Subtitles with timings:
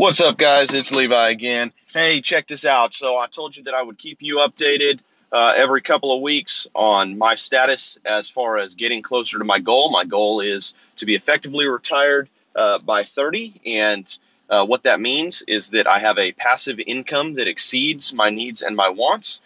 [0.00, 0.72] What's up, guys?
[0.72, 1.72] It's Levi again.
[1.92, 2.94] Hey, check this out.
[2.94, 6.66] So, I told you that I would keep you updated uh, every couple of weeks
[6.74, 9.90] on my status as far as getting closer to my goal.
[9.90, 13.60] My goal is to be effectively retired uh, by 30.
[13.66, 14.18] And
[14.48, 18.62] uh, what that means is that I have a passive income that exceeds my needs
[18.62, 19.42] and my wants.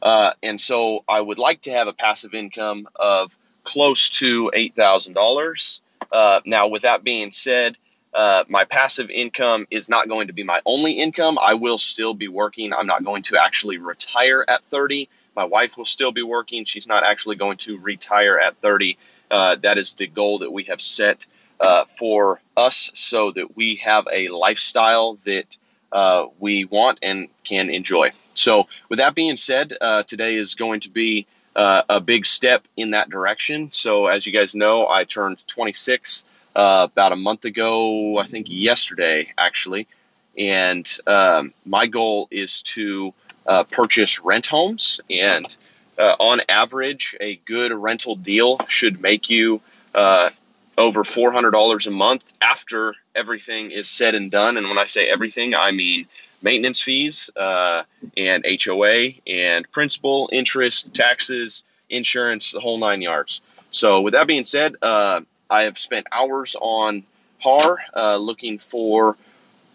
[0.00, 5.80] Uh, and so, I would like to have a passive income of close to $8,000.
[6.10, 7.76] Uh, now, with that being said,
[8.12, 11.38] uh, my passive income is not going to be my only income.
[11.40, 12.72] I will still be working.
[12.72, 15.08] I'm not going to actually retire at 30.
[15.36, 16.64] My wife will still be working.
[16.64, 18.98] She's not actually going to retire at 30.
[19.30, 21.26] Uh, that is the goal that we have set
[21.60, 25.56] uh, for us so that we have a lifestyle that
[25.92, 28.10] uh, we want and can enjoy.
[28.34, 32.66] So, with that being said, uh, today is going to be uh, a big step
[32.76, 33.70] in that direction.
[33.72, 38.46] So, as you guys know, I turned 26 uh, about a month ago, I think
[38.48, 39.86] yesterday actually.
[40.36, 43.12] And um, my goal is to
[43.46, 45.00] uh, purchase rent homes.
[45.10, 45.56] And
[45.98, 49.60] uh, on average, a good rental deal should make you
[49.94, 50.30] uh,
[50.78, 54.56] over $400 a month after everything is said and done.
[54.56, 56.06] And when I say everything, I mean
[56.42, 57.82] maintenance fees uh,
[58.16, 63.40] and HOA and principal, interest, taxes, insurance, the whole nine yards.
[63.72, 65.20] So, with that being said, uh,
[65.50, 67.02] I have spent hours on
[67.40, 69.16] PAR uh, looking for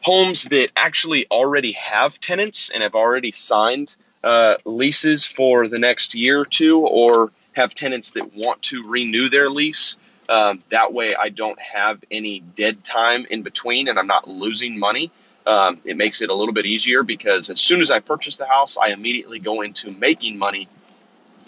[0.02, 6.16] homes that actually already have tenants and have already signed uh, leases for the next
[6.16, 9.98] year or two, or have tenants that want to renew their lease.
[10.28, 14.80] Um, that way, I don't have any dead time in between and I'm not losing
[14.80, 15.12] money.
[15.46, 18.48] Um, it makes it a little bit easier because as soon as I purchase the
[18.48, 20.68] house, I immediately go into making money.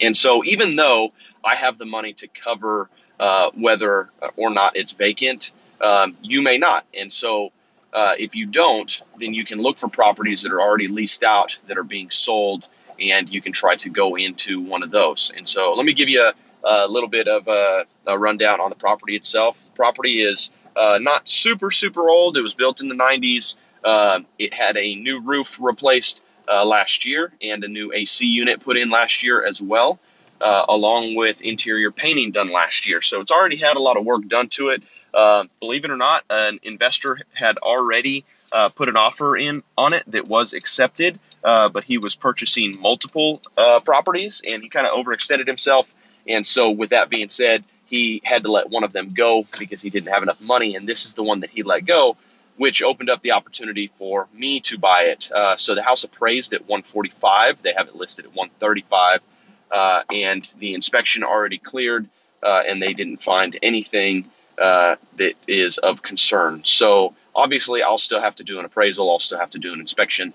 [0.00, 1.12] And so, even though
[1.44, 5.52] I have the money to cover uh, whether or not it's vacant.
[5.80, 6.84] Um, you may not.
[6.94, 7.52] And so
[7.92, 11.58] uh, if you don't, then you can look for properties that are already leased out
[11.66, 12.68] that are being sold,
[13.00, 15.32] and you can try to go into one of those.
[15.36, 16.34] And so let me give you a,
[16.64, 19.64] a little bit of a, a, rundown on the property itself.
[19.64, 22.36] The property is uh, not super, super old.
[22.36, 23.56] It was built in the 90s.
[23.82, 28.60] Uh, it had a new roof replaced uh, last year and a new AC unit
[28.60, 29.98] put in last year as well
[30.40, 33.02] uh, along with interior painting done last year.
[33.02, 34.82] So it's already had a lot of work done to it.
[35.12, 39.92] Uh, believe it or not, an investor had already uh, put an offer in on
[39.92, 44.86] it that was accepted, uh, but he was purchasing multiple uh, properties and he kind
[44.86, 45.92] of overextended himself.
[46.26, 49.80] And so, with that being said, he had to let one of them go because
[49.80, 50.76] he didn't have enough money.
[50.76, 52.18] And this is the one that he let go,
[52.56, 55.32] which opened up the opportunity for me to buy it.
[55.32, 57.62] Uh, so the house appraised at 145.
[57.62, 59.22] They have it listed at 135
[59.70, 62.08] uh, and the inspection already cleared,
[62.42, 66.62] uh, and they didn't find anything uh, that is of concern.
[66.64, 69.10] So obviously, I'll still have to do an appraisal.
[69.10, 70.32] I'll still have to do an inspection,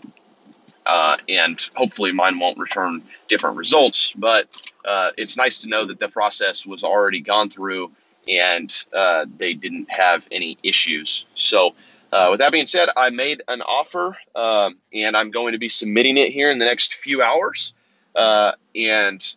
[0.86, 4.14] uh, and hopefully, mine won't return different results.
[4.14, 4.48] But
[4.86, 7.92] uh, it's nice to know that the process was already gone through,
[8.28, 11.26] and uh, they didn't have any issues.
[11.36, 11.76] So.
[12.12, 15.70] Uh, with that being said, I made an offer um, and I'm going to be
[15.70, 17.74] submitting it here in the next few hours.
[18.16, 19.36] Uh, and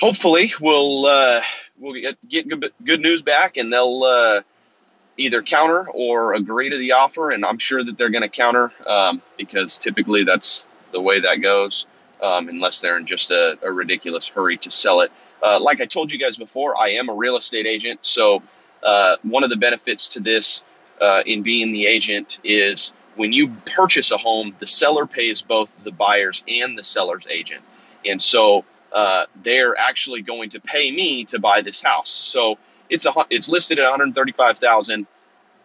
[0.00, 1.42] hopefully we'll uh,
[1.78, 4.42] we'll get, get good, good, news back, and they'll uh,
[5.16, 7.30] either counter or agree to the offer.
[7.30, 11.36] And I'm sure that they're going to counter um, because typically that's the way that
[11.36, 11.86] goes,
[12.20, 15.12] um, unless they're in just a, a, ridiculous hurry to sell it.
[15.42, 18.42] Uh, like I told you guys before, I am a real estate agent, so
[18.82, 20.62] uh, one of the benefits to this
[21.00, 25.72] uh, in being the agent is when you purchase a home, the seller pays both
[25.84, 27.62] the buyers and the seller's agent.
[28.04, 32.10] And so uh, they're actually going to pay me to buy this house.
[32.10, 32.58] So
[32.88, 35.06] it's a it's listed at 135,000.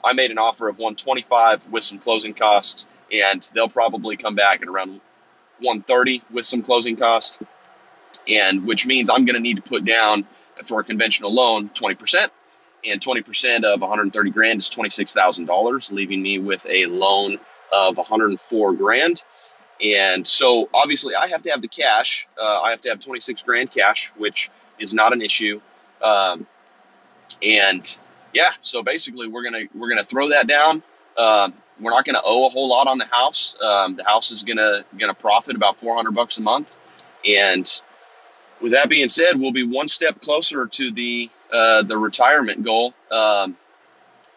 [0.03, 4.62] I made an offer of 125 with some closing costs, and they'll probably come back
[4.62, 5.02] at around
[5.59, 7.40] 130 with some closing costs,
[8.28, 10.25] and which means I'm going to need to put down
[10.63, 12.31] for a conventional loan 20 percent
[12.85, 17.39] and 20% of 130 grand is $26,000, leaving me with a loan
[17.71, 19.24] of 104 grand.
[19.81, 22.27] And so obviously I have to have the cash.
[22.39, 25.62] Uh, I have to have 26 grand cash, which is not an issue.
[26.01, 26.47] Um,
[27.44, 27.97] and
[28.33, 30.81] yeah, so basically we're gonna we're gonna throw that down.
[31.18, 33.56] Um, we're not gonna owe a whole lot on the house.
[33.62, 36.75] Um, the house is gonna gonna profit about 400 bucks a month.
[37.25, 37.81] And
[38.62, 42.94] with that being said, we'll be one step closer to the uh, the retirement goal.
[43.12, 43.57] Um,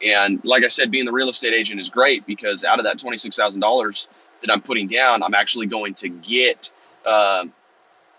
[0.02, 2.98] and like I said, being the real estate agent is great because out of that
[2.98, 4.08] twenty six thousand dollars
[4.42, 6.70] that I'm putting down, I'm actually going to get
[7.04, 7.44] uh,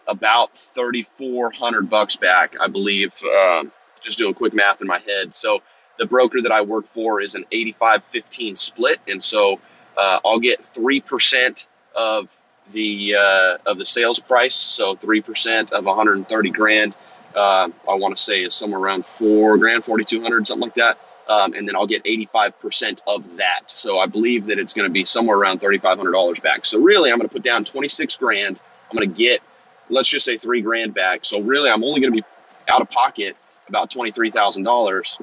[0.07, 3.13] about thirty four hundred bucks back, I believe.
[3.23, 3.65] Uh,
[4.01, 5.33] just doing quick math in my head.
[5.35, 5.61] So
[5.97, 8.97] the broker that I work for is an 85 15 split.
[9.07, 9.59] And so
[9.95, 12.27] uh, I'll get 3% of
[12.71, 14.55] the uh, of the sales price.
[14.55, 16.93] So 3% of 130 grand,
[17.35, 20.97] uh, I want to say is somewhere around four grand, 4,200, something like that.
[21.27, 23.71] Um, and then I'll get 85% of that.
[23.71, 26.65] So I believe that it's going to be somewhere around $3,500 back.
[26.65, 28.61] So really, I'm going to put down 26 grand.
[28.89, 29.41] I'm going to get,
[29.89, 31.23] let's just say, three grand back.
[31.23, 32.27] So really, I'm only going to be
[32.67, 33.37] out of pocket
[33.69, 35.21] about $23,000.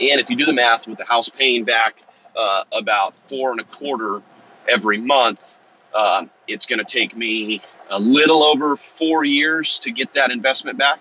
[0.00, 1.96] And if you do the math with the house paying back
[2.36, 4.22] uh, about four and a quarter
[4.68, 5.58] every month,
[5.94, 10.78] uh, it's going to take me a little over four years to get that investment
[10.78, 11.00] back.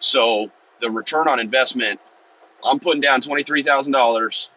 [0.00, 0.50] So
[0.80, 2.00] the return on investment,
[2.64, 4.48] I'm putting down $23,000.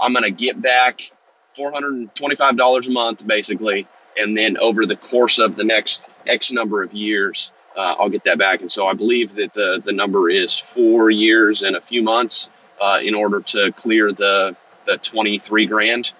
[0.00, 1.12] I'm going to get back
[1.56, 3.86] $425 a month, basically.
[4.16, 8.24] And then over the course of the next X number of years, uh, I'll get
[8.24, 8.60] that back.
[8.60, 12.50] And so I believe that the, the number is four years and a few months
[12.80, 14.56] uh, in order to clear the,
[14.86, 16.12] the 23 grand.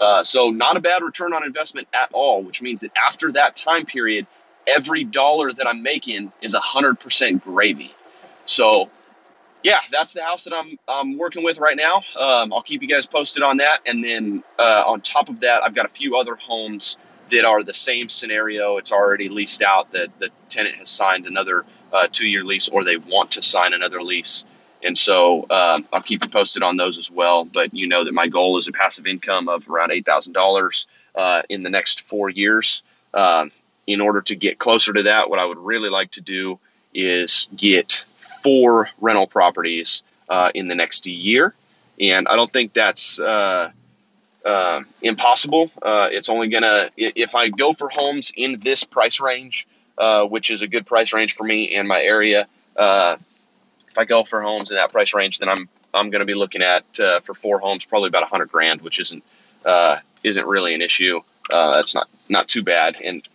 [0.00, 3.54] Uh, so not a bad return on investment at all, which means that after that
[3.54, 4.26] time period,
[4.66, 7.94] every dollar that I'm making is 100% gravy.
[8.46, 8.90] So
[9.62, 12.02] yeah, that's the house that I'm I'm working with right now.
[12.18, 15.62] Um, I'll keep you guys posted on that, and then uh, on top of that,
[15.62, 16.96] I've got a few other homes
[17.30, 18.78] that are the same scenario.
[18.78, 19.92] It's already leased out.
[19.92, 24.02] That the tenant has signed another uh, two-year lease, or they want to sign another
[24.02, 24.44] lease.
[24.82, 27.44] And so um, I'll keep you posted on those as well.
[27.44, 30.40] But you know that my goal is a passive income of around eight thousand uh,
[30.40, 30.86] dollars
[31.48, 32.82] in the next four years.
[33.12, 33.50] Um,
[33.86, 36.58] in order to get closer to that, what I would really like to do
[36.94, 38.04] is get
[38.42, 41.54] four rental properties uh, in the next year.
[41.98, 43.70] And I don't think that's uh,
[44.44, 45.70] uh, impossible.
[45.82, 49.66] Uh, it's only to, if I go for homes in this price range,
[49.98, 53.16] uh, which is a good price range for me and my area, uh,
[53.90, 56.34] if I go for homes in that price range, then I'm I'm going to be
[56.34, 56.84] looking at
[57.24, 59.24] for four homes probably about a hundred grand, which isn't
[60.22, 61.20] isn't really an issue.
[61.50, 62.96] that's not not too bad.
[63.02, 63.28] And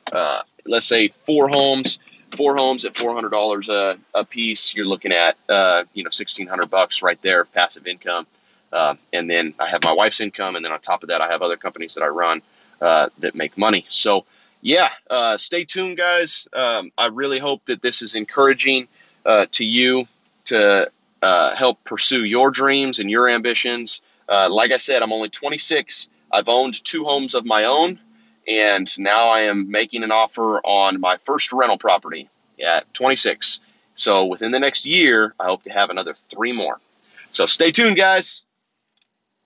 [0.66, 2.00] let's say four homes
[2.36, 6.10] four homes at four hundred dollars a, a piece, you're looking at uh, you know
[6.10, 8.28] sixteen hundred bucks right there of passive income.
[8.72, 11.30] Uh, and then I have my wife's income, and then on top of that, I
[11.30, 12.42] have other companies that I run
[12.82, 13.86] uh, that make money.
[13.90, 14.26] So
[14.62, 16.48] yeah, uh, stay tuned, guys.
[16.52, 18.88] Um, I really hope that this is encouraging
[19.26, 20.08] uh, to you
[20.46, 24.02] to uh, help pursue your dreams and your ambitions.
[24.28, 26.10] like I said, I'm only 26.
[26.32, 28.00] I've owned two homes of my own
[28.48, 32.30] and now I am making an offer on my first rental property
[32.64, 33.60] at 26.
[33.96, 36.80] So within the next year, I hope to have another three more.
[37.32, 38.44] So stay tuned, guys.